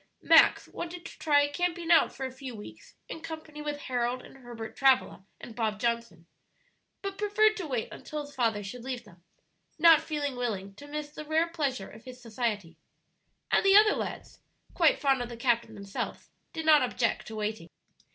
Max 0.23 0.67
wanted 0.67 1.05
to 1.05 1.19
try 1.19 1.47
camping 1.47 1.91
out 1.91 2.11
for 2.11 2.25
a 2.25 2.31
few 2.31 2.55
weeks 2.55 2.95
in 3.07 3.21
company 3.21 3.61
with 3.61 3.81
Harold 3.81 4.23
and 4.23 4.37
Herbert 4.37 4.75
Travilla 4.75 5.27
and 5.39 5.55
Bob 5.55 5.79
Johnson, 5.79 6.25
but 7.03 7.19
preferred 7.19 7.55
to 7.57 7.67
wait 7.67 7.87
until 7.91 8.21
his 8.25 8.33
father 8.33 8.63
should 8.63 8.83
leave 8.83 9.03
them, 9.03 9.23
not 9.77 10.01
feeling 10.01 10.35
willing 10.35 10.73
to 10.73 10.87
miss 10.87 11.11
the 11.11 11.23
rare 11.23 11.49
pleasure 11.49 11.87
of 11.91 12.05
his 12.05 12.19
society. 12.19 12.77
And 13.51 13.63
the 13.63 13.75
other 13.77 13.93
lads, 13.95 14.39
quite 14.73 14.99
fond 14.99 15.21
of 15.21 15.29
the 15.29 15.37
captain 15.37 15.75
themselves, 15.75 16.31
did 16.51 16.65
not 16.65 16.81
object 16.81 17.27
to 17.27 17.35
waiting. 17.35 17.69